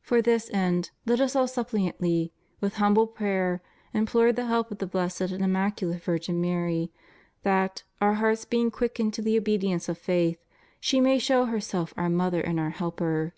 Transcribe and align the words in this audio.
For 0.00 0.22
this 0.22 0.48
end 0.52 0.92
let 1.06 1.20
us 1.20 1.34
all 1.34 1.48
suppliantly, 1.48 2.30
with 2.60 2.74
humble 2.74 3.08
prayer, 3.08 3.60
implore 3.92 4.32
the 4.32 4.46
help 4.46 4.70
of 4.70 4.78
the 4.78 4.86
Blessed 4.86 5.22
and 5.32 5.42
Immaculate 5.42 6.04
Virgin 6.04 6.40
Mary, 6.40 6.92
that, 7.42 7.82
our 8.00 8.14
hearts 8.14 8.44
being 8.44 8.70
quickened 8.70 9.12
to 9.14 9.22
the 9.22 9.34
obedi 9.36 9.72
ence 9.72 9.88
of 9.88 9.98
faith, 9.98 10.38
she 10.78 11.00
may 11.00 11.18
show 11.18 11.46
herseK 11.46 11.94
our 11.96 12.08
mother 12.08 12.40
and 12.40 12.60
our 12.60 12.72
:?r.elper. 12.78 13.32